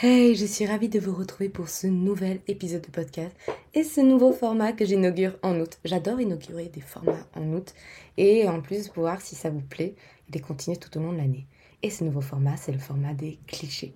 Hey, 0.00 0.36
je 0.36 0.46
suis 0.46 0.64
ravie 0.64 0.88
de 0.88 1.00
vous 1.00 1.12
retrouver 1.12 1.48
pour 1.48 1.68
ce 1.68 1.88
nouvel 1.88 2.38
épisode 2.46 2.82
de 2.82 2.90
podcast 2.90 3.34
et 3.74 3.82
ce 3.82 4.00
nouveau 4.00 4.30
format 4.30 4.72
que 4.72 4.84
j'inaugure 4.84 5.36
en 5.42 5.58
août. 5.58 5.80
J'adore 5.84 6.20
inaugurer 6.20 6.68
des 6.68 6.80
formats 6.80 7.26
en 7.34 7.52
août 7.52 7.74
et 8.16 8.48
en 8.48 8.60
plus 8.60 8.92
voir 8.94 9.20
si 9.20 9.34
ça 9.34 9.50
vous 9.50 9.60
plaît 9.60 9.96
et 10.28 10.32
les 10.32 10.38
continuer 10.38 10.76
tout 10.76 10.96
au 10.96 11.02
long 11.02 11.12
de 11.12 11.16
l'année. 11.16 11.48
Et 11.82 11.90
ce 11.90 12.04
nouveau 12.04 12.20
format, 12.20 12.56
c'est 12.56 12.70
le 12.70 12.78
format 12.78 13.12
des 13.12 13.40
clichés. 13.48 13.92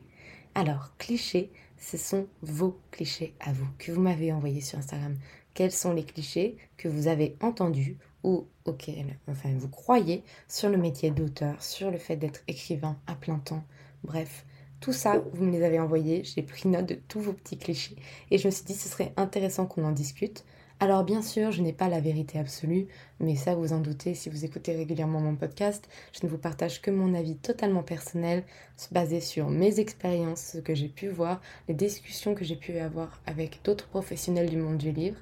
Alors, 0.57 0.91
clichés, 0.99 1.53
ce 1.79 1.97
sont 1.97 2.27
vos 2.41 2.81
clichés 2.91 3.37
à 3.39 3.53
vous 3.53 3.69
que 3.79 3.93
vous 3.93 4.01
m'avez 4.01 4.33
envoyés 4.33 4.61
sur 4.61 4.81
Instagram. 4.81 5.17
Quels 5.55 5.71
sont 5.71 5.93
les 5.93 6.03
clichés 6.03 6.57
que 6.79 6.89
vous 6.89 7.07
avez 7.07 7.37
entendus 7.41 7.97
ou 8.25 8.49
auxquels 8.65 9.19
enfin, 9.29 9.51
vous 9.57 9.69
croyez 9.69 10.25
sur 10.49 10.69
le 10.69 10.79
métier 10.79 11.13
d'auteur, 11.13 11.63
sur 11.63 11.93
le 11.93 11.99
fait 11.99 12.17
d'être 12.17 12.41
écrivain 12.49 12.99
à 13.07 13.15
plein 13.15 13.39
temps, 13.39 13.63
bref 14.03 14.45
tout 14.83 14.93
ça, 14.93 15.23
vous 15.33 15.45
me 15.45 15.53
les 15.53 15.63
avez 15.63 15.79
envoyés, 15.79 16.25
j'ai 16.25 16.43
pris 16.43 16.69
note 16.69 16.87
de 16.87 16.99
tous 17.07 17.21
vos 17.21 17.33
petits 17.33 17.57
clichés 17.57 17.95
et 18.33 18.37
je 18.37 18.47
me 18.47 18.51
suis 18.51 18.65
dit 18.65 18.75
ce 18.75 18.89
serait 18.89 19.13
intéressant 19.17 19.65
qu'on 19.65 19.85
en 19.85 19.93
discute. 19.93 20.45
Alors 20.81 21.05
bien 21.05 21.23
sûr, 21.23 21.53
je 21.53 21.63
n'ai 21.63 21.73
pas 21.73 21.89
la 21.89 22.01
vérité 22.01 22.41
absolue, 22.41 22.89
mais 23.21 23.37
ça 23.37 23.55
vous 23.55 23.73
en 23.73 23.79
doutez 23.79 24.15
si 24.15 24.29
vous 24.29 24.45
écoutez 24.45 24.75
régulièrement 24.75 25.21
mon 25.21 25.37
podcast, 25.37 25.89
je 26.13 26.27
ne 26.27 26.31
vous 26.31 26.37
partage 26.37 26.83
que 26.83 26.91
mon 26.91 27.15
avis 27.15 27.37
totalement 27.37 27.85
personnel, 27.85 28.43
basé 28.91 29.21
sur 29.21 29.49
mes 29.49 29.79
expériences, 29.79 30.55
ce 30.55 30.59
que 30.59 30.75
j'ai 30.75 30.89
pu 30.89 31.07
voir, 31.07 31.41
les 31.69 31.75
discussions 31.75 32.35
que 32.35 32.45
j'ai 32.45 32.57
pu 32.57 32.77
avoir 32.79 33.21
avec 33.27 33.61
d'autres 33.63 33.87
professionnels 33.87 34.51
du 34.51 34.57
monde 34.57 34.79
du 34.79 34.91
livre, 34.91 35.19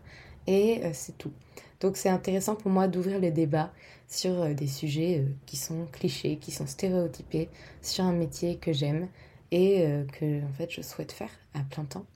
et 0.47 0.81
euh, 0.85 0.91
c'est 0.95 1.19
tout. 1.19 1.33
Donc 1.81 1.99
c'est 1.99 2.09
intéressant 2.09 2.55
pour 2.55 2.71
moi 2.71 2.89
d'ouvrir 2.89 3.21
le 3.21 3.31
débat 3.31 3.71
sur 4.09 4.41
euh, 4.41 4.55
des 4.55 4.67
sujets 4.67 5.19
euh, 5.19 5.29
qui 5.45 5.59
sont 5.59 5.87
clichés, 5.93 6.39
qui 6.39 6.51
sont 6.51 6.67
stéréotypés, 6.67 7.51
sur 7.83 8.05
un 8.05 8.15
métier 8.15 8.57
que 8.57 8.73
j'aime 8.73 9.09
et 9.51 9.87
euh, 9.87 10.05
que 10.05 10.45
en 10.45 10.53
fait 10.53 10.71
je 10.71 10.83
souhaite 10.83 11.13
faire 11.13 11.31
à 11.55 11.61
plein 11.61 11.85
temps. 11.85 12.07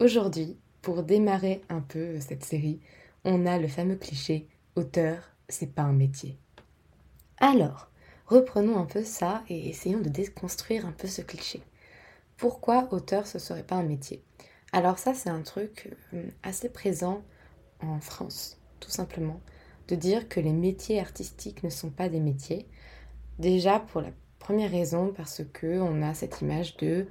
Aujourd'hui, 0.00 0.56
pour 0.80 1.02
démarrer 1.02 1.62
un 1.68 1.80
peu 1.80 2.18
cette 2.20 2.44
série, 2.44 2.80
on 3.24 3.46
a 3.46 3.58
le 3.58 3.68
fameux 3.68 3.96
cliché 3.96 4.48
auteur, 4.74 5.18
c'est 5.48 5.72
pas 5.72 5.82
un 5.82 5.92
métier. 5.92 6.38
Alors, 7.38 7.88
reprenons 8.26 8.78
un 8.78 8.86
peu 8.86 9.04
ça 9.04 9.44
et 9.48 9.68
essayons 9.68 10.00
de 10.00 10.08
déconstruire 10.08 10.86
un 10.86 10.92
peu 10.92 11.08
ce 11.08 11.22
cliché. 11.22 11.62
Pourquoi 12.36 12.92
auteur 12.92 13.26
ce 13.26 13.38
serait 13.38 13.62
pas 13.62 13.76
un 13.76 13.84
métier? 13.84 14.22
Alors 14.72 14.98
ça 14.98 15.14
c'est 15.14 15.30
un 15.30 15.42
truc 15.42 15.90
euh, 16.14 16.24
assez 16.42 16.68
présent 16.68 17.22
en 17.80 18.00
France, 18.00 18.58
tout 18.80 18.90
simplement, 18.90 19.40
de 19.88 19.94
dire 19.94 20.28
que 20.28 20.40
les 20.40 20.52
métiers 20.52 21.00
artistiques 21.00 21.62
ne 21.62 21.70
sont 21.70 21.90
pas 21.90 22.08
des 22.08 22.20
métiers. 22.20 22.66
Déjà 23.38 23.80
pour 23.80 24.00
la 24.00 24.10
Première 24.42 24.72
raison 24.72 25.12
parce 25.16 25.42
que 25.52 25.78
on 25.78 26.02
a 26.02 26.14
cette 26.14 26.40
image 26.40 26.76
de 26.78 27.06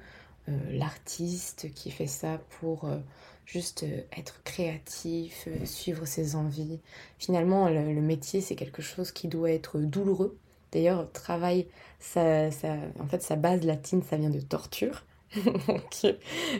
euh, 0.50 0.52
l'artiste 0.69 1.74
qui 1.74 1.90
fait 1.90 2.06
ça 2.06 2.42
pour 2.59 2.84
euh, 2.84 2.97
juste 3.46 3.84
euh, 3.84 4.02
être 4.18 4.44
créatif, 4.44 5.47
suivre 5.64 6.06
ses 6.06 6.36
envies. 6.36 6.81
Finalement, 7.20 7.70
le, 7.70 8.02
métier, 8.02 8.41
c'est 8.41 8.58
quelque 8.58 8.81
chose 8.81 9.14
qui 9.14 9.30
doit 9.30 9.50
être 9.50 9.80
douloureux. 9.80 10.38
D'ailleurs, 10.74 11.09
travail, 11.14 11.68
ça, 12.02 12.52
ça, 12.52 12.75
en 13.00 13.08
fait, 13.08 13.24
sa 13.24 13.38
base 13.38 13.64
latine, 13.64 14.03
ça 14.03 14.18
vient 14.18 14.30
de 14.30 14.41
torture. 14.41 15.06
Donc, 15.68 16.16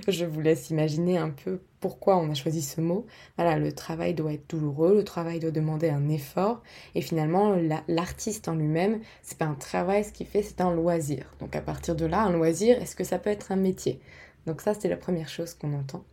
je 0.08 0.26
vous 0.26 0.40
laisse 0.40 0.70
imaginer 0.70 1.18
un 1.18 1.30
peu 1.30 1.62
pourquoi 1.82 2.18
on 2.18 2.30
a 2.30 2.34
choisi 2.34 2.62
ce 2.62 2.80
mot. 2.80 3.06
Voilà, 3.38 3.58
le 3.60 3.74
travail 3.74 4.14
doit 4.14 4.34
être 4.34 4.50
douloureux, 4.50 4.96
le 4.96 5.04
travail 5.04 5.40
doit 5.40 5.52
demander 5.52 5.90
un 5.90 6.08
effort, 6.10 6.62
et 6.96 7.02
finalement, 7.02 7.58
l'artiste 7.88 8.48
en 8.48 8.56
lui-même, 8.56 9.02
c'est 9.24 9.38
pas 9.38 9.46
un 9.46 9.56
travail, 9.56 10.06
ce 10.06 10.12
qu'il 10.12 10.28
fait, 10.28 10.44
c'est 10.44 10.62
un 10.62 10.74
loisir. 10.74 11.34
Donc, 11.40 11.56
à 11.56 11.62
partir 11.62 11.96
de 11.96 12.06
là, 12.06 12.22
un 12.22 12.32
loisir, 12.32 12.82
est-ce 12.82 12.96
que 12.96 13.04
ça 13.04 13.20
peut 13.20 13.30
être 13.30 13.52
un 13.52 13.58
métier? 13.58 14.00
Donc, 14.46 14.62
ça, 14.62 14.74
c'est 14.74 14.90
la 14.90 14.98
première 14.98 15.30
chose 15.30 15.54
qu'on 15.54 15.74
entend. 15.74 16.04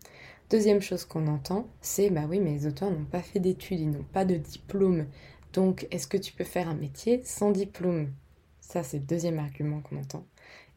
Deuxième 0.50 0.80
chose 0.80 1.04
qu'on 1.04 1.26
entend, 1.26 1.68
c'est 1.80 2.10
bah 2.10 2.24
oui, 2.28 2.40
mais 2.40 2.52
les 2.52 2.66
auteurs 2.66 2.90
n'ont 2.90 3.04
pas 3.04 3.20
fait 3.20 3.38
d'études, 3.38 3.80
ils 3.80 3.90
n'ont 3.90 4.02
pas 4.02 4.24
de 4.24 4.36
diplôme. 4.36 5.06
Donc, 5.52 5.86
est-ce 5.90 6.06
que 6.06 6.16
tu 6.16 6.32
peux 6.32 6.44
faire 6.44 6.68
un 6.68 6.74
métier 6.74 7.20
sans 7.22 7.50
diplôme? 7.50 8.10
Ça, 8.60 8.82
c'est 8.82 8.98
le 8.98 9.04
deuxième 9.04 9.38
argument 9.38 9.80
qu'on 9.80 9.98
entend. 9.98 10.26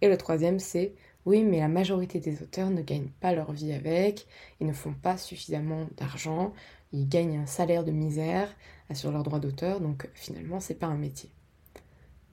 Et 0.02 0.10
le 0.10 0.18
troisième, 0.18 0.60
c'est 0.60 0.94
oui, 1.26 1.44
mais 1.44 1.60
la 1.60 1.68
majorité 1.68 2.20
des 2.20 2.42
auteurs 2.42 2.70
ne 2.70 2.82
gagnent 2.82 3.12
pas 3.20 3.34
leur 3.34 3.52
vie 3.52 3.74
avec, 3.74 4.28
ils 4.60 4.68
ne 4.68 4.74
font 4.74 4.94
pas 4.94 5.18
suffisamment 5.18 5.88
d'argent, 5.98 6.54
ils 6.92 7.08
gagnent 7.08 7.38
un 7.38 7.46
salaire 7.46 7.84
de 7.84 7.92
misère 7.92 8.50
sur 8.94 9.12
leurs 9.12 9.24
droits 9.24 9.40
d'auteur, 9.40 9.80
donc 9.80 10.10
finalement, 10.14 10.60
c'est 10.60 10.76
pas 10.76 10.88
un 10.88 10.98
métier. 10.98 11.30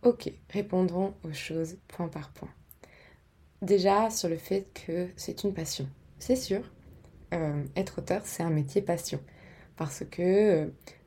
Ok, 0.02 0.32
répondrons 0.50 1.14
aux 1.24 1.32
choses 1.32 1.76
point 1.88 2.08
par 2.08 2.30
point. 2.30 2.50
Déjà, 3.62 4.10
sur 4.10 4.28
le 4.28 4.36
fait 4.36 4.68
que 4.72 5.08
c'est 5.16 5.42
une 5.42 5.52
passion. 5.52 5.88
C'est 6.18 6.36
sûr, 6.36 6.62
euh, 7.34 7.64
être 7.76 7.98
auteur, 7.98 8.22
c'est 8.24 8.42
un 8.42 8.50
métier 8.50 8.82
passion. 8.82 9.20
Parce 9.76 10.04
que, 10.10 10.22
euh, 10.22 10.66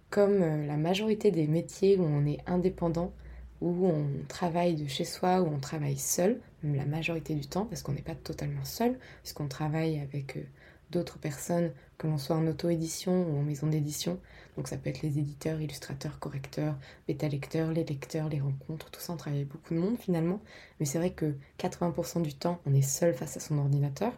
comme 0.10 0.42
euh, 0.42 0.66
la 0.66 0.78
majorité 0.78 1.32
des 1.32 1.48
métiers 1.48 1.98
où 1.98 2.04
on 2.04 2.26
est 2.26 2.40
indépendant, 2.48 3.14
où 3.62 3.88
on 3.88 4.08
travaille 4.28 4.76
de 4.76 4.88
chez 4.88 5.06
soi, 5.06 5.42
où 5.42 5.48
on 5.48 5.60
travaille 5.60 5.98
seul, 5.98 6.40
même 6.64 6.76
la 6.76 6.86
majorité 6.86 7.36
du 7.36 7.46
temps, 7.46 7.66
parce 7.66 7.84
qu'on 7.84 7.94
n'est 7.94 8.02
pas 8.02 8.16
totalement 8.16 8.66
seul, 8.66 8.98
puisqu'on 9.22 9.48
travaille 9.48 10.00
avec 10.00 10.38
euh, 10.38 10.44
d'autres 10.90 11.20
personnes, 11.20 11.72
que 11.98 12.08
l'on 12.08 12.18
soit 12.18 12.36
en 12.36 12.48
auto-édition 12.48 13.28
ou 13.30 13.38
en 13.38 13.44
maison 13.44 13.68
d'édition. 13.68 14.20
Donc 14.58 14.68
ça 14.68 14.78
peut 14.78 14.90
être 14.90 15.04
les 15.04 15.20
éditeurs, 15.20 15.62
illustrateurs, 15.62 16.20
correcteurs, 16.20 16.76
bêta-lecteurs, 17.08 17.72
les 17.72 17.84
lecteurs, 17.84 18.28
les 18.28 18.40
rencontres, 18.40 18.90
tout 18.90 19.00
ça, 19.00 19.14
on 19.14 19.18
travaille 19.18 19.40
avec 19.42 19.52
beaucoup 19.52 19.74
de 19.74 19.80
monde 19.80 19.98
finalement. 20.00 20.42
Mais 20.80 20.86
c'est 20.86 20.98
vrai 20.98 21.12
que 21.12 21.36
80% 21.60 22.24
du 22.24 22.34
temps, 22.34 22.60
on 22.66 22.74
est 22.74 22.82
seul 22.82 23.14
face 23.14 23.38
à 23.38 23.40
son 23.40 23.60
ordinateur. 23.60 24.12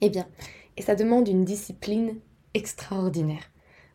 Eh 0.00 0.10
bien, 0.10 0.28
et 0.76 0.82
ça 0.82 0.94
demande 0.94 1.26
une 1.26 1.44
discipline 1.44 2.16
extraordinaire. 2.54 3.50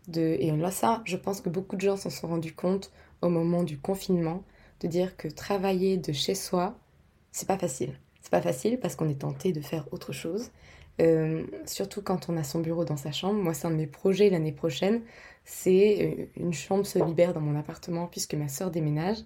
De, 0.07 0.19
et 0.19 0.51
là, 0.51 0.69
ça, 0.69 1.01
je 1.05 1.15
pense 1.15 1.39
que 1.39 1.49
beaucoup 1.49 1.77
de 1.77 1.81
gens 1.81 1.95
s'en 1.95 2.09
sont 2.09 2.27
rendus 2.27 2.53
compte 2.53 2.91
au 3.21 3.29
moment 3.29 3.63
du 3.63 3.77
confinement, 3.77 4.43
de 4.83 4.87
dire 4.87 5.17
que 5.17 5.27
travailler 5.27 5.97
de 5.97 6.11
chez 6.11 6.35
soi, 6.35 6.77
c'est 7.31 7.47
pas 7.47 7.57
facile. 7.57 7.93
C'est 8.21 8.31
pas 8.31 8.41
facile 8.41 8.79
parce 8.79 8.95
qu'on 8.95 9.09
est 9.09 9.21
tenté 9.21 9.51
de 9.51 9.61
faire 9.61 9.85
autre 9.91 10.11
chose. 10.11 10.51
Euh, 11.01 11.45
surtout 11.65 12.01
quand 12.01 12.29
on 12.29 12.37
a 12.37 12.43
son 12.43 12.59
bureau 12.59 12.85
dans 12.85 12.97
sa 12.97 13.11
chambre. 13.11 13.41
Moi, 13.41 13.53
c'est 13.53 13.67
un 13.67 13.71
de 13.71 13.75
mes 13.75 13.87
projets 13.87 14.29
l'année 14.29 14.51
prochaine. 14.51 15.01
C'est 15.45 16.29
une 16.37 16.53
chambre 16.53 16.85
se 16.85 17.03
libère 17.03 17.33
dans 17.33 17.41
mon 17.41 17.57
appartement 17.57 18.07
puisque 18.07 18.35
ma 18.35 18.47
soeur 18.47 18.71
déménage. 18.71 19.17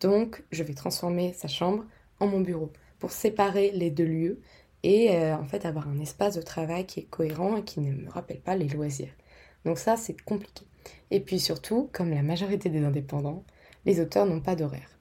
Donc, 0.00 0.42
je 0.50 0.62
vais 0.64 0.74
transformer 0.74 1.32
sa 1.32 1.48
chambre 1.48 1.84
en 2.18 2.26
mon 2.26 2.40
bureau 2.40 2.72
pour 2.98 3.12
séparer 3.12 3.70
les 3.72 3.90
deux 3.90 4.04
lieux 4.04 4.40
et 4.82 5.16
en 5.32 5.44
fait 5.44 5.64
avoir 5.64 5.88
un 5.88 6.00
espace 6.00 6.34
de 6.34 6.42
travail 6.42 6.86
qui 6.86 7.00
est 7.00 7.04
cohérent 7.04 7.56
et 7.56 7.62
qui 7.62 7.80
ne 7.80 7.92
me 7.92 8.10
rappelle 8.10 8.40
pas 8.40 8.56
les 8.56 8.68
loisirs. 8.68 9.12
Donc 9.64 9.78
ça, 9.78 9.96
c'est 9.96 10.20
compliqué. 10.20 10.66
Et 11.10 11.20
puis 11.20 11.38
surtout, 11.38 11.88
comme 11.92 12.10
la 12.10 12.22
majorité 12.22 12.68
des 12.68 12.84
indépendants, 12.84 13.44
les 13.84 14.00
auteurs 14.00 14.26
n'ont 14.26 14.40
pas 14.40 14.56
d'horaire. 14.56 14.98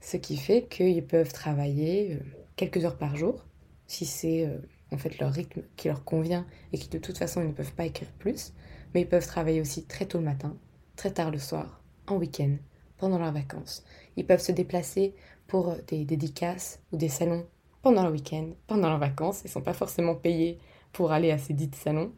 Ce 0.00 0.16
qui 0.16 0.36
fait 0.36 0.66
qu'ils 0.68 1.04
peuvent 1.04 1.32
travailler 1.32 2.14
euh, 2.14 2.18
quelques 2.56 2.84
heures 2.84 2.98
par 2.98 3.16
jour, 3.16 3.44
si 3.86 4.04
c'est 4.04 4.46
euh, 4.46 4.58
en 4.92 4.98
fait 4.98 5.18
leur 5.18 5.32
rythme 5.32 5.62
qui 5.76 5.88
leur 5.88 6.04
convient 6.04 6.46
et 6.72 6.78
qui 6.78 6.88
de 6.88 6.98
toute 6.98 7.18
façon 7.18 7.40
ils 7.42 7.48
ne 7.48 7.52
peuvent 7.52 7.74
pas 7.74 7.86
écrire 7.86 8.12
plus, 8.18 8.52
mais 8.94 9.02
ils 9.02 9.08
peuvent 9.08 9.26
travailler 9.26 9.60
aussi 9.60 9.84
très 9.84 10.06
tôt 10.06 10.18
le 10.18 10.24
matin, 10.24 10.56
très 10.96 11.12
tard 11.12 11.30
le 11.30 11.38
soir, 11.38 11.82
en 12.06 12.16
week-end, 12.16 12.56
pendant 12.98 13.18
leurs 13.18 13.32
vacances. 13.32 13.84
Ils 14.16 14.26
peuvent 14.26 14.40
se 14.40 14.52
déplacer 14.52 15.14
pour 15.46 15.70
euh, 15.70 15.76
des 15.88 16.04
dédicaces 16.04 16.80
ou 16.92 16.96
des 16.96 17.08
salons 17.08 17.46
pendant 17.86 18.02
le 18.04 18.10
week-end, 18.10 18.48
pendant 18.66 18.88
leurs 18.88 18.98
vacances, 18.98 19.42
ils 19.44 19.46
ne 19.46 19.52
sont 19.52 19.60
pas 19.60 19.72
forcément 19.72 20.16
payés 20.16 20.58
pour 20.92 21.12
aller 21.12 21.30
à 21.30 21.38
ces 21.38 21.54
dits 21.54 21.70
salons. 21.72 22.10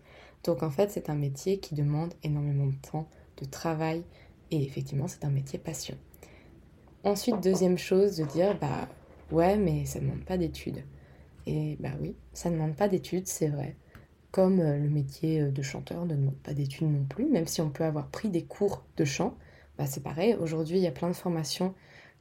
Donc 0.45 0.63
en 0.63 0.71
fait 0.71 0.91
c'est 0.91 1.11
un 1.11 1.15
métier 1.15 1.59
qui 1.59 1.75
demande 1.75 2.15
énormément 2.23 2.67
de 2.67 2.77
temps, 2.91 3.07
de 3.37 3.45
travail, 3.45 4.03
et 4.51 4.63
effectivement 4.63 5.09
c'est 5.09 5.27
un 5.27 5.31
métier 5.31 5.59
passion. 5.59 5.97
Ensuite, 7.09 7.41
deuxième 7.41 7.79
chose, 7.79 8.19
de 8.19 8.25
dire, 8.25 8.55
bah 8.61 8.87
ouais, 9.31 9.57
mais 9.57 9.87
ça 9.87 9.99
ne 9.99 10.05
demande 10.05 10.27
pas 10.27 10.37
d'études. 10.37 10.85
Et 11.47 11.79
bah 11.81 11.93
oui, 12.03 12.15
ça 12.35 12.51
ne 12.51 12.57
demande 12.57 12.77
pas 12.77 12.87
d'études, 12.87 13.27
c'est 13.27 13.49
vrai. 13.49 13.77
Comme 14.31 14.61
euh, 14.61 14.77
le 14.77 14.91
métier 14.91 15.41
euh, 15.41 15.51
de 15.51 15.63
chanteur 15.63 16.05
ne 16.05 16.15
demande 16.15 16.37
pas 16.37 16.53
d'études 16.53 16.93
non 16.93 17.07
plus, 17.09 17.25
même 17.25 17.47
si 17.47 17.63
on 17.63 17.71
peut 17.71 17.85
avoir 17.85 18.09
pris 18.09 18.29
des 18.29 18.45
cours 18.45 18.85
de 18.99 19.07
chant, 19.07 19.39
bah 19.79 19.87
c'est 19.87 20.03
pareil. 20.03 20.35
Aujourd'hui, 20.35 20.77
il 20.77 20.83
y 20.83 20.87
a 20.87 20.93
plein 20.93 21.09
de 21.09 21.15
formations 21.15 21.73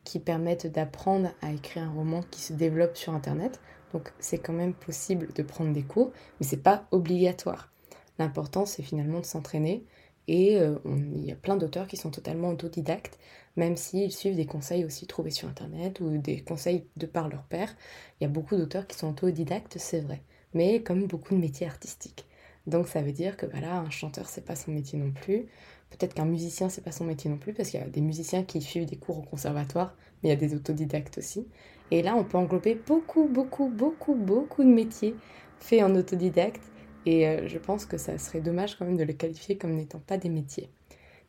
qui 0.05 0.19
permettent 0.19 0.67
d'apprendre 0.67 1.31
à 1.41 1.51
écrire 1.51 1.83
un 1.83 1.91
roman 1.91 2.21
qui 2.31 2.39
se 2.39 2.53
développe 2.53 2.95
sur 2.95 3.13
Internet. 3.13 3.59
Donc 3.91 4.13
c'est 4.19 4.37
quand 4.37 4.53
même 4.53 4.73
possible 4.73 5.33
de 5.35 5.43
prendre 5.43 5.73
des 5.73 5.83
cours, 5.83 6.13
mais 6.39 6.47
c'est 6.47 6.63
pas 6.63 6.85
obligatoire. 6.91 7.73
L'important, 8.19 8.65
c'est 8.65 8.83
finalement 8.83 9.19
de 9.19 9.25
s'entraîner. 9.25 9.83
Et 10.27 10.57
euh, 10.57 10.75
il 10.85 11.25
y 11.25 11.31
a 11.31 11.35
plein 11.35 11.55
d'auteurs 11.55 11.87
qui 11.87 11.97
sont 11.97 12.11
totalement 12.11 12.49
autodidactes 12.49 13.17
même 13.57 13.75
s'ils 13.75 14.11
suivent 14.11 14.35
des 14.35 14.45
conseils 14.45 14.85
aussi 14.85 15.07
trouvés 15.07 15.31
sur 15.31 15.49
Internet 15.49 15.99
ou 15.99 16.17
des 16.17 16.41
conseils 16.41 16.85
de 16.95 17.07
par 17.07 17.27
leur 17.27 17.43
père. 17.43 17.75
Il 18.19 18.23
y 18.23 18.27
a 18.27 18.29
beaucoup 18.29 18.55
d'auteurs 18.55 18.87
qui 18.87 18.97
sont 18.97 19.09
autodidactes, 19.09 19.77
c'est 19.79 19.99
vrai, 19.99 20.21
mais 20.53 20.81
comme 20.81 21.07
beaucoup 21.07 21.33
de 21.33 21.39
métiers 21.39 21.67
artistiques. 21.67 22.25
Donc 22.67 22.87
ça 22.87 23.01
veut 23.01 23.11
dire 23.11 23.35
que 23.35 23.45
voilà, 23.45 23.77
un 23.79 23.89
chanteur 23.89 24.29
c'est 24.29 24.45
pas 24.45 24.55
son 24.55 24.71
métier 24.71 24.99
non 24.99 25.11
plus. 25.11 25.47
Peut-être 25.89 26.13
qu'un 26.13 26.25
musicien 26.25 26.69
c'est 26.69 26.83
pas 26.83 26.91
son 26.91 27.05
métier 27.05 27.29
non 27.29 27.37
plus 27.37 27.53
parce 27.53 27.69
qu'il 27.69 27.79
y 27.79 27.83
a 27.83 27.87
des 27.87 28.01
musiciens 28.01 28.43
qui 28.43 28.61
suivent 28.61 28.85
des 28.85 28.97
cours 28.97 29.19
au 29.19 29.23
conservatoire, 29.23 29.95
mais 30.21 30.29
il 30.29 30.31
y 30.31 30.35
a 30.35 30.37
des 30.37 30.53
autodidactes 30.53 31.17
aussi. 31.17 31.47
Et 31.91 32.01
là 32.03 32.15
on 32.15 32.23
peut 32.23 32.37
englober 32.37 32.75
beaucoup 32.75 33.27
beaucoup 33.27 33.69
beaucoup 33.69 34.15
beaucoup 34.15 34.63
de 34.63 34.69
métiers 34.69 35.15
faits 35.59 35.81
en 35.81 35.95
autodidacte 35.95 36.61
et 37.07 37.25
euh, 37.25 37.47
je 37.47 37.57
pense 37.57 37.85
que 37.85 37.97
ça 37.97 38.17
serait 38.17 38.41
dommage 38.41 38.75
quand 38.75 38.83
même 38.83 38.97
de 38.97 39.03
le 39.05 39.13
qualifier 39.13 39.57
comme 39.57 39.75
n'étant 39.75 39.99
pas 39.99 40.17
des 40.17 40.27
métiers. 40.27 40.69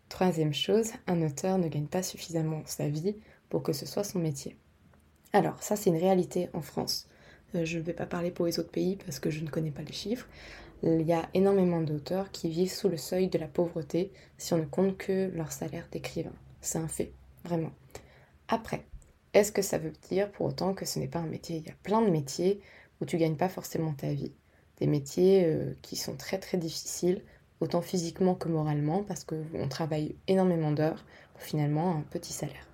Troisième 0.08 0.52
chose, 0.52 0.90
un 1.06 1.22
auteur 1.22 1.56
ne 1.56 1.68
gagne 1.68 1.86
pas 1.86 2.02
suffisamment 2.02 2.62
sa 2.64 2.88
vie 2.88 3.14
pour 3.48 3.62
que 3.62 3.72
ce 3.72 3.86
soit 3.86 4.02
son 4.02 4.18
métier. 4.18 4.56
Alors 5.32 5.62
ça 5.62 5.76
c'est 5.76 5.90
une 5.90 5.96
réalité 5.96 6.48
en 6.52 6.62
France. 6.62 7.08
Euh, 7.54 7.64
je 7.64 7.78
ne 7.78 7.84
vais 7.84 7.92
pas 7.92 8.06
parler 8.06 8.32
pour 8.32 8.46
les 8.46 8.58
autres 8.58 8.72
pays 8.72 8.96
parce 8.96 9.20
que 9.20 9.30
je 9.30 9.44
ne 9.44 9.48
connais 9.48 9.70
pas 9.70 9.82
les 9.82 9.92
chiffres. 9.92 10.26
Il 10.82 11.02
y 11.02 11.12
a 11.12 11.28
énormément 11.32 11.80
d'auteurs 11.80 12.32
qui 12.32 12.48
vivent 12.48 12.72
sous 12.72 12.88
le 12.88 12.96
seuil 12.96 13.28
de 13.28 13.38
la 13.38 13.46
pauvreté 13.46 14.10
si 14.36 14.54
on 14.54 14.58
ne 14.58 14.64
compte 14.64 14.96
que 14.96 15.30
leur 15.32 15.52
salaire 15.52 15.86
d'écrivain. 15.92 16.34
C'est 16.60 16.78
un 16.78 16.88
fait, 16.88 17.12
vraiment. 17.44 17.70
Après, 18.48 18.84
est-ce 19.32 19.52
que 19.52 19.62
ça 19.62 19.78
veut 19.78 19.92
dire 20.10 20.32
pour 20.32 20.46
autant 20.46 20.74
que 20.74 20.86
ce 20.86 20.98
n'est 20.98 21.06
pas 21.06 21.20
un 21.20 21.26
métier? 21.26 21.58
Il 21.58 21.66
y 21.66 21.70
a 21.70 21.76
plein 21.84 22.02
de 22.02 22.10
métiers 22.10 22.60
où 23.00 23.04
tu 23.04 23.16
gagnes 23.16 23.36
pas 23.36 23.48
forcément 23.48 23.92
ta 23.92 24.12
vie. 24.12 24.32
Des 24.78 24.86
métiers 24.86 25.44
euh, 25.44 25.72
qui 25.82 25.96
sont 25.96 26.16
très 26.16 26.38
très 26.38 26.58
difficiles, 26.58 27.22
autant 27.60 27.82
physiquement 27.82 28.34
que 28.34 28.48
moralement, 28.48 29.02
parce 29.02 29.24
qu'on 29.24 29.68
travaille 29.68 30.14
énormément 30.28 30.70
d'heures 30.72 31.04
pour 31.34 31.42
finalement 31.42 31.96
un 31.96 32.04
petit 32.10 32.32
salaire. 32.32 32.66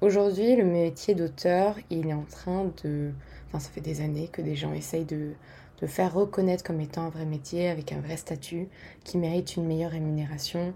Aujourd'hui, 0.00 0.56
le 0.56 0.64
métier 0.64 1.14
d'auteur, 1.14 1.76
il 1.90 2.06
est 2.06 2.14
en 2.14 2.24
train 2.24 2.72
de... 2.84 3.12
Enfin, 3.48 3.60
ça 3.60 3.70
fait 3.70 3.80
des 3.80 4.00
années 4.00 4.28
que 4.28 4.40
des 4.42 4.56
gens 4.56 4.72
essayent 4.72 5.04
de, 5.04 5.32
de 5.80 5.86
faire 5.86 6.14
reconnaître 6.14 6.64
comme 6.64 6.80
étant 6.80 7.02
un 7.02 7.10
vrai 7.10 7.26
métier, 7.26 7.68
avec 7.68 7.92
un 7.92 8.00
vrai 8.00 8.16
statut, 8.16 8.68
qui 9.04 9.18
mérite 9.18 9.56
une 9.56 9.66
meilleure 9.66 9.90
rémunération. 9.90 10.74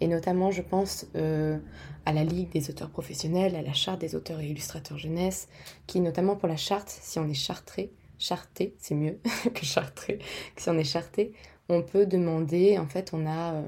Et 0.00 0.08
notamment, 0.08 0.50
je 0.50 0.62
pense 0.62 1.06
euh, 1.14 1.58
à 2.04 2.12
la 2.12 2.24
Ligue 2.24 2.50
des 2.50 2.68
auteurs 2.68 2.90
professionnels, 2.90 3.54
à 3.54 3.62
la 3.62 3.72
Charte 3.72 4.00
des 4.00 4.16
auteurs 4.16 4.40
et 4.40 4.48
illustrateurs 4.48 4.98
jeunesse, 4.98 5.48
qui, 5.86 6.00
notamment 6.00 6.34
pour 6.34 6.48
la 6.48 6.56
charte, 6.56 6.88
si 6.88 7.18
on 7.20 7.28
est 7.28 7.34
chartré, 7.34 7.90
charté, 8.18 8.74
c'est 8.78 8.94
mieux 8.94 9.18
que 9.54 9.64
chartré, 9.64 10.18
si 10.56 10.68
on 10.68 10.78
est 10.78 10.84
charté, 10.84 11.32
on 11.68 11.82
peut 11.82 12.06
demander, 12.06 12.78
en 12.78 12.86
fait, 12.86 13.12
on 13.12 13.26
a, 13.26 13.54
euh, 13.54 13.62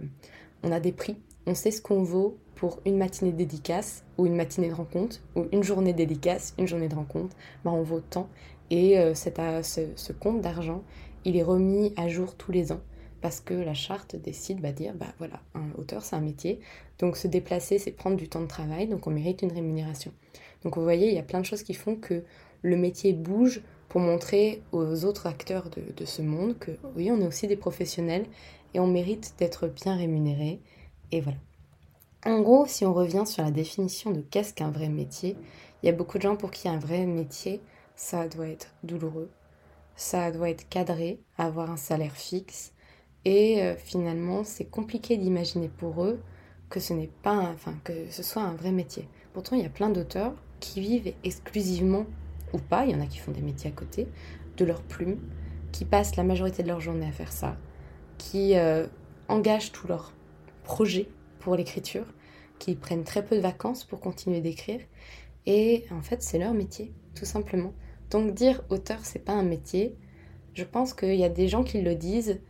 on 0.63 0.73
a 0.73 0.81
des 0.81 0.93
prix. 0.93 1.17
On 1.47 1.55
sait 1.55 1.71
ce 1.71 1.81
qu'on 1.81 2.03
vaut 2.03 2.39
pour 2.55 2.81
une 2.85 2.97
matinée 2.97 3.33
de 3.33 3.37
dédicace 3.37 4.05
ou 4.19 4.27
une 4.27 4.35
matinée 4.35 4.69
de 4.69 4.75
rencontre 4.75 5.21
ou 5.37 5.47
une 5.53 5.63
journée 5.63 5.93
de 5.93 5.99
dédicace, 5.99 6.55
une 6.59 6.67
journée 6.67 6.89
de 6.89 6.95
rencontre. 6.95 7.37
Ben, 7.65 7.71
on 7.71 7.83
vaut 7.83 8.01
tant. 8.01 8.29
Et 8.71 8.99
euh, 8.99 9.15
ce, 9.15 10.13
compte 10.13 10.41
d'argent, 10.41 10.83
il 11.25 11.37
est 11.37 11.43
remis 11.43 11.93
à 11.97 12.09
jour 12.09 12.35
tous 12.35 12.53
les 12.53 12.73
ans 12.73 12.81
parce 13.21 13.41
que 13.41 13.55
la 13.55 13.75
charte 13.75 14.17
décide 14.17 14.61
bah, 14.61 14.73
dire 14.73 14.95
bah 14.95 15.07
voilà 15.19 15.41
un 15.55 15.71
auteur 15.79 16.05
c'est 16.05 16.15
un 16.15 16.21
métier 16.21 16.61
donc 16.99 17.17
se 17.17 17.27
déplacer 17.27 17.79
c'est 17.79 17.91
prendre 17.91 18.17
du 18.17 18.29
temps 18.29 18.43
de 18.43 18.47
travail 18.47 18.89
donc 18.89 19.07
on 19.07 19.11
mérite 19.11 19.41
une 19.41 19.53
rémunération 19.53 20.13
donc 20.63 20.77
vous 20.77 20.83
voyez 20.83 21.09
il 21.09 21.15
y 21.15 21.19
a 21.19 21.23
plein 21.23 21.41
de 21.41 21.47
choses 21.47 21.63
qui 21.63 21.75
font 21.75 21.97
que 21.97 22.23
le 22.63 22.77
métier 22.77 23.13
bouge 23.13 23.63
pour 23.89 24.01
montrer 24.01 24.63
aux 24.73 25.05
autres 25.05 25.27
acteurs 25.27 25.71
de, 25.71 26.05
ce 26.05 26.23
monde 26.23 26.59
que 26.59 26.73
oui, 26.97 27.11
on 27.11 27.21
est 27.21 27.27
aussi 27.27 27.47
des 27.47 27.57
professionnels 27.57 28.27
et 28.75 28.81
on 28.81 28.87
mérite 28.87 29.35
d'être 29.39 29.69
bien 29.69 29.97
rémunérés. 29.97 30.61
Et 31.13 31.21
voilà. 31.21 31.39
En 32.25 32.41
gros, 32.41 32.67
si 32.67 32.85
on 32.85 32.93
revient 32.93 33.25
sur 33.25 33.45
la 33.45 33.51
définition 33.51 34.11
de 34.11 34.21
qu'est-ce 34.21 34.53
qu'un 34.53 34.71
vrai 34.71 34.89
métier, 34.89 35.37
il 35.83 35.87
y 35.87 35.89
a 35.89 35.93
beaucoup 35.93 36.19
de 36.19 36.23
gens 36.23 36.37
pour 36.37 36.51
qui 36.51 36.69
un 36.69 36.79
vrai 36.79 37.07
métier, 37.07 37.61
ça 37.95 38.27
doit 38.27 38.49
être 38.49 38.75
douloureux, 38.83 39.31
ça 39.95 40.33
doit 40.33 40.51
être 40.51 40.69
cadré, 40.69 41.21
avoir 41.39 41.71
un 41.71 41.77
salaire 41.77 42.17
fixe, 42.17 42.73
et 43.25 43.63
euh, 43.63 43.77
finalement, 43.77 44.45
c'est 44.45 44.65
compliqué 44.65 45.17
d'imaginer 45.17 45.69
pour 45.69 46.05
eux 46.05 46.21
que 46.69 46.81
ce 46.81 46.93
n'est 46.93 47.11
pas, 47.23 47.53
enfin 47.55 47.75
que 47.85 48.11
ce 48.11 48.23
soit 48.23 48.43
un 48.43 48.55
vrai 48.55 48.73
métier. 48.73 49.09
Pourtant, 49.33 49.57
il 49.57 49.63
y 49.63 49.67
a 49.67 49.71
plein 49.71 49.91
d'auteurs 49.91 50.35
qui 50.61 50.81
vivent 50.81 51.13
exclusivement 51.25 52.07
ou 52.53 52.59
pas, 52.59 52.85
il 52.85 52.93
y 52.93 52.95
en 52.95 53.01
a 53.01 53.07
qui 53.07 53.19
font 53.19 53.33
des 53.33 53.43
métiers 53.43 53.71
à 53.71 53.73
côté, 53.73 54.09
de 54.57 54.65
leur 54.65 54.83
plume, 54.83 55.19
qui 55.73 55.85
passent 55.85 56.17
la 56.17 56.23
majorité 56.23 56.63
de 56.63 56.69
leur 56.69 56.81
journée 56.81 57.07
à 57.07 57.13
faire 57.13 57.33
ça, 57.33 57.57
qui 58.19 58.57
euh, 58.57 58.87
engagent 59.29 59.73
tous 59.73 59.89
leurs 59.89 60.13
projets 60.65 61.09
pour 61.39 61.57
l'écriture, 61.57 62.07
qui 62.59 62.75
prennent 62.75 63.05
très 63.05 63.25
peu 63.25 63.37
de 63.37 63.41
vacances 63.41 63.85
pour 63.85 64.01
continuer 64.01 64.41
d'écrire, 64.41 64.81
et 65.45 65.85
en 65.91 66.03
fait 66.03 66.23
c'est 66.23 66.39
leur 66.39 66.55
métier, 66.55 66.93
tout 67.15 67.27
simplement. 67.27 67.73
Donc 68.11 68.35
dire 68.35 68.63
auteur 68.71 69.01
c'est 69.03 69.25
pas 69.25 69.33
un 69.33 69.43
métier, 69.43 69.97
je 70.55 70.65
pense 70.65 70.95
qu'il 70.95 71.17
y 71.17 71.25
a 71.25 71.29
des 71.29 71.49
gens 71.49 71.65
qui 71.65 71.83
le 71.83 71.95
disent 71.95 72.41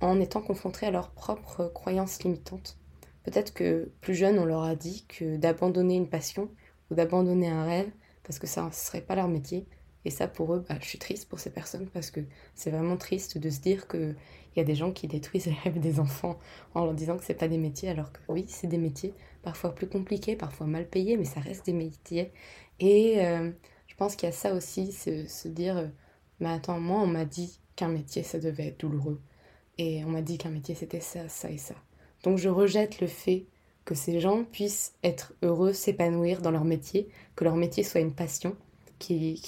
en 0.00 0.18
étant 0.20 0.40
confrontés 0.40 0.86
à 0.86 0.90
leurs 0.90 1.10
propres 1.10 1.70
croyances 1.72 2.22
limitantes. 2.24 2.76
Peut-être 3.22 3.54
que 3.54 3.90
plus 4.00 4.14
jeune 4.14 4.38
on 4.38 4.44
leur 4.44 4.64
a 4.64 4.74
dit 4.74 5.04
que 5.06 5.36
d'abandonner 5.36 5.94
une 5.94 6.08
passion 6.08 6.48
d'abandonner 6.94 7.48
un 7.48 7.64
rêve, 7.64 7.90
parce 8.24 8.38
que 8.38 8.46
ça 8.46 8.64
ne 8.64 8.70
serait 8.70 9.00
pas 9.00 9.14
leur 9.14 9.28
métier. 9.28 9.66
Et 10.04 10.10
ça, 10.10 10.26
pour 10.26 10.54
eux, 10.54 10.64
bah, 10.68 10.76
je 10.80 10.86
suis 10.86 10.98
triste 10.98 11.28
pour 11.28 11.38
ces 11.38 11.50
personnes 11.50 11.88
parce 11.88 12.10
que 12.10 12.20
c'est 12.54 12.70
vraiment 12.70 12.96
triste 12.96 13.38
de 13.38 13.50
se 13.50 13.60
dire 13.60 13.86
qu'il 13.86 14.16
y 14.56 14.60
a 14.60 14.64
des 14.64 14.74
gens 14.74 14.92
qui 14.92 15.06
détruisent 15.06 15.46
les 15.46 15.52
rêves 15.52 15.78
des 15.78 16.00
enfants 16.00 16.38
en 16.74 16.84
leur 16.84 16.94
disant 16.94 17.16
que 17.16 17.24
c'est 17.24 17.34
pas 17.34 17.48
des 17.48 17.58
métiers, 17.58 17.88
alors 17.88 18.12
que 18.12 18.18
oui, 18.28 18.44
c'est 18.48 18.66
des 18.66 18.78
métiers, 18.78 19.14
parfois 19.42 19.74
plus 19.74 19.88
compliqués, 19.88 20.34
parfois 20.36 20.66
mal 20.66 20.88
payés, 20.88 21.16
mais 21.16 21.24
ça 21.24 21.40
reste 21.40 21.66
des 21.66 21.72
métiers. 21.72 22.32
Et 22.80 23.24
euh, 23.24 23.52
je 23.86 23.94
pense 23.94 24.16
qu'il 24.16 24.28
y 24.28 24.32
a 24.32 24.34
ça 24.34 24.54
aussi, 24.54 24.92
se 24.92 25.48
dire, 25.48 25.76
euh, 25.76 25.86
mais 26.40 26.48
attends, 26.48 26.80
moi, 26.80 27.00
on 27.00 27.06
m'a 27.06 27.24
dit 27.24 27.60
qu'un 27.76 27.88
métier, 27.88 28.24
ça 28.24 28.38
devait 28.40 28.68
être 28.68 28.80
douloureux. 28.80 29.20
Et 29.78 30.04
on 30.04 30.10
m'a 30.10 30.22
dit 30.22 30.38
qu'un 30.38 30.50
métier, 30.50 30.74
c'était 30.74 31.00
ça, 31.00 31.28
ça 31.28 31.50
et 31.50 31.58
ça. 31.58 31.74
Donc 32.22 32.38
je 32.38 32.48
rejette 32.48 33.00
le 33.00 33.06
fait 33.06 33.46
que 33.84 33.94
ces 33.94 34.20
gens 34.20 34.44
puissent 34.44 34.94
être 35.02 35.34
heureux, 35.42 35.72
s'épanouir 35.72 36.40
dans 36.40 36.50
leur 36.50 36.64
métier, 36.64 37.08
que 37.36 37.44
leur 37.44 37.56
métier 37.56 37.82
soit 37.82 38.00
une 38.00 38.14
passion 38.14 38.56
qui, 38.98 39.40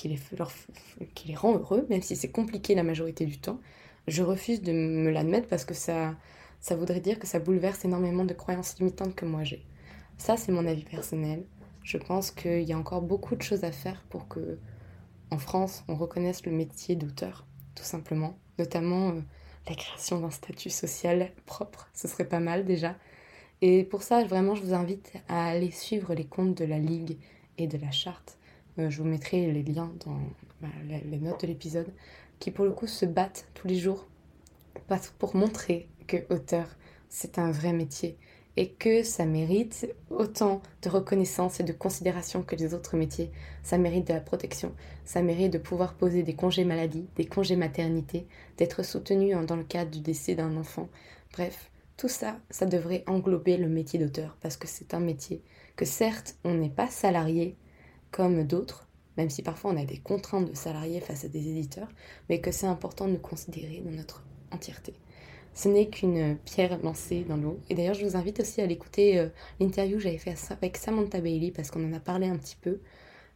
les 1.26 1.34
rend 1.36 1.56
heureux, 1.56 1.86
même 1.88 2.02
si 2.02 2.16
c'est 2.16 2.30
compliqué 2.30 2.74
la 2.74 2.82
majorité 2.82 3.24
du 3.24 3.38
temps. 3.38 3.60
Je 4.08 4.22
refuse 4.22 4.62
de 4.62 4.72
me 4.72 5.10
l'admettre 5.10 5.48
parce 5.48 5.64
que 5.64 5.74
ça, 5.74 6.14
ça 6.60 6.76
voudrait 6.76 7.00
dire 7.00 7.18
que 7.18 7.26
ça 7.26 7.38
bouleverse 7.38 7.84
énormément 7.84 8.24
de 8.24 8.34
croyances 8.34 8.78
limitantes 8.78 9.14
que 9.14 9.24
moi 9.24 9.44
j'ai. 9.44 9.64
Ça, 10.18 10.36
c'est 10.36 10.52
mon 10.52 10.66
avis 10.66 10.84
personnel. 10.84 11.44
Je 11.82 11.98
pense 11.98 12.30
qu'il 12.30 12.62
y 12.62 12.72
a 12.72 12.78
encore 12.78 13.02
beaucoup 13.02 13.36
de 13.36 13.42
choses 13.42 13.64
à 13.64 13.72
faire 13.72 14.02
pour 14.08 14.28
que, 14.28 14.58
en 15.30 15.38
France, 15.38 15.84
on 15.88 15.94
reconnaisse 15.94 16.44
le 16.46 16.52
métier 16.52 16.96
d'auteur, 16.96 17.46
tout 17.74 17.84
simplement. 17.84 18.36
notamment 18.58 19.10
euh, 19.10 19.20
la 19.68 19.74
création 19.74 20.20
d'un 20.20 20.30
statut 20.30 20.70
social 20.70 21.30
propre, 21.46 21.88
ce 21.94 22.08
serait 22.08 22.28
pas 22.28 22.40
mal 22.40 22.64
déjà. 22.64 22.96
Et 23.62 23.84
pour 23.84 24.02
ça, 24.02 24.22
vraiment, 24.24 24.54
je 24.54 24.62
vous 24.62 24.74
invite 24.74 25.12
à 25.28 25.46
aller 25.46 25.70
suivre 25.70 26.14
les 26.14 26.24
comptes 26.24 26.56
de 26.56 26.64
la 26.64 26.78
Ligue 26.78 27.18
et 27.58 27.66
de 27.66 27.78
la 27.78 27.90
Charte. 27.90 28.38
Euh, 28.78 28.90
je 28.90 28.98
vous 29.00 29.08
mettrai 29.08 29.50
les 29.52 29.62
liens 29.62 29.92
dans 30.04 30.18
bah, 30.60 30.68
les 30.88 31.18
notes 31.18 31.42
de 31.42 31.46
l'épisode, 31.46 31.92
qui 32.40 32.50
pour 32.50 32.64
le 32.64 32.72
coup 32.72 32.86
se 32.86 33.06
battent 33.06 33.46
tous 33.54 33.68
les 33.68 33.76
jours 33.76 34.06
pour 35.18 35.36
montrer 35.36 35.88
que 36.06 36.18
auteur, 36.30 36.66
c'est 37.08 37.38
un 37.38 37.50
vrai 37.50 37.72
métier 37.72 38.16
et 38.56 38.68
que 38.68 39.02
ça 39.02 39.24
mérite 39.24 39.92
autant 40.10 40.62
de 40.82 40.88
reconnaissance 40.88 41.58
et 41.58 41.64
de 41.64 41.72
considération 41.72 42.42
que 42.42 42.54
les 42.54 42.72
autres 42.72 42.96
métiers. 42.96 43.32
Ça 43.64 43.78
mérite 43.78 44.06
de 44.06 44.12
la 44.12 44.20
protection, 44.20 44.72
ça 45.04 45.22
mérite 45.22 45.52
de 45.52 45.58
pouvoir 45.58 45.94
poser 45.94 46.22
des 46.22 46.34
congés 46.34 46.64
maladie, 46.64 47.06
des 47.16 47.24
congés 47.24 47.56
maternité, 47.56 48.26
d'être 48.56 48.84
soutenu 48.84 49.34
dans 49.46 49.56
le 49.56 49.64
cadre 49.64 49.90
du 49.90 50.00
décès 50.00 50.36
d'un 50.36 50.56
enfant. 50.56 50.88
Bref, 51.32 51.70
tout 51.96 52.08
ça, 52.08 52.38
ça 52.50 52.66
devrait 52.66 53.04
englober 53.06 53.56
le 53.56 53.68
métier 53.68 53.98
d'auteur 53.98 54.36
parce 54.40 54.56
que 54.56 54.66
c'est 54.66 54.94
un 54.94 55.00
métier 55.00 55.42
que 55.76 55.84
certes, 55.84 56.36
on 56.44 56.54
n'est 56.54 56.70
pas 56.70 56.88
salarié 56.88 57.56
comme 58.10 58.44
d'autres, 58.44 58.88
même 59.16 59.30
si 59.30 59.42
parfois 59.42 59.72
on 59.72 59.76
a 59.76 59.84
des 59.84 59.98
contraintes 59.98 60.50
de 60.50 60.56
salariés 60.56 61.00
face 61.00 61.24
à 61.24 61.28
des 61.28 61.48
éditeurs, 61.48 61.88
mais 62.28 62.40
que 62.40 62.50
c'est 62.50 62.66
important 62.66 63.06
de 63.06 63.12
nous 63.12 63.18
considérer 63.18 63.82
dans 63.84 63.90
notre 63.90 64.24
entièreté. 64.50 64.94
Ce 65.54 65.68
n'est 65.68 65.88
qu'une 65.88 66.36
pierre 66.44 66.78
lancée 66.82 67.24
dans 67.28 67.36
l'eau. 67.36 67.60
Et 67.70 67.74
d'ailleurs, 67.74 67.94
je 67.94 68.04
vous 68.04 68.16
invite 68.16 68.40
aussi 68.40 68.60
à 68.60 68.66
l'écouter 68.66 69.18
euh, 69.18 69.28
l'interview 69.60 69.98
que 69.98 70.02
j'avais 70.02 70.18
fait 70.18 70.34
avec 70.50 70.76
Samantha 70.76 71.20
Bailey 71.20 71.52
parce 71.52 71.70
qu'on 71.70 71.88
en 71.88 71.92
a 71.92 72.00
parlé 72.00 72.26
un 72.26 72.36
petit 72.36 72.56
peu. 72.60 72.80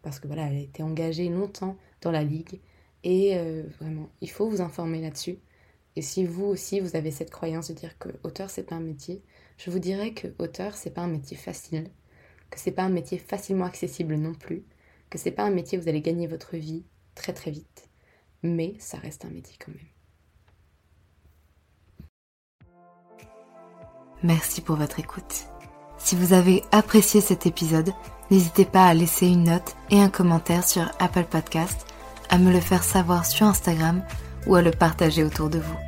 Parce 0.03 0.19
que 0.19 0.27
voilà, 0.27 0.49
elle 0.49 0.57
a 0.57 0.61
été 0.61 0.83
engagée 0.83 1.29
longtemps 1.29 1.77
dans 2.00 2.11
la 2.11 2.25
ligue. 2.25 2.61
Et 3.05 3.37
euh, 3.37 3.62
vraiment, 3.79 4.09
il 4.21 4.31
faut 4.31 4.49
vous 4.49 4.61
informer 4.61 5.00
là-dessus. 5.00 5.38
Et 5.99 6.02
si 6.02 6.25
vous 6.25 6.45
aussi, 6.45 6.78
vous 6.78 6.95
avez 6.95 7.11
cette 7.11 7.33
croyance 7.33 7.67
de 7.67 7.75
dire 7.75 7.99
que 7.99 8.11
auteur, 8.23 8.50
c'est 8.50 8.62
pas 8.62 8.76
un 8.76 8.81
métier, 8.81 9.21
je 9.57 9.69
vous 9.69 9.81
dirais 9.81 10.14
que 10.14 10.28
auteur, 10.38 10.76
c'est 10.76 10.90
pas 10.93 11.00
un 11.00 11.09
métier 11.09 11.37
facile. 11.37 11.90
Que 12.50 12.61
c'est 12.61 12.71
pas 12.71 12.85
un 12.85 12.88
métier 12.88 13.19
facilement 13.19 13.64
accessible 13.64 14.14
non 14.14 14.33
plus. 14.33 14.62
Que 15.11 15.19
c'est 15.19 15.33
pas 15.33 15.43
un 15.43 15.50
métier 15.50 15.76
où 15.76 15.83
vous 15.83 15.88
allez 15.88 16.00
gagner 16.00 16.28
votre 16.28 16.57
vie 16.57 16.85
très 17.17 17.33
très 17.33 17.50
vite. 17.50 17.88
Mais 18.45 18.76
ça 18.78 18.99
reste 18.99 19.25
un 19.25 19.31
métier 19.31 19.57
quand 19.59 19.73
même. 19.73 19.81
Merci 24.23 24.61
pour 24.61 24.76
votre 24.76 25.00
écoute. 25.00 25.49
Si 25.99 26.14
vous 26.14 26.33
avez 26.33 26.62
apprécié 26.71 27.21
cet 27.21 27.45
épisode, 27.45 27.90
n'hésitez 28.31 28.67
pas 28.67 28.87
à 28.87 28.95
laisser 28.95 29.26
une 29.26 29.43
note 29.43 29.75
et 29.90 30.00
un 30.00 30.11
commentaire 30.11 30.64
sur 30.64 30.88
Apple 31.00 31.26
Podcast, 31.28 31.88
à 32.28 32.38
me 32.38 32.52
le 32.52 32.61
faire 32.61 32.85
savoir 32.85 33.26
sur 33.26 33.49
Instagram 33.49 34.05
ou 34.47 34.55
à 34.55 34.62
le 34.62 34.71
partager 34.71 35.25
autour 35.25 35.50
de 35.50 35.59
vous. 35.59 35.88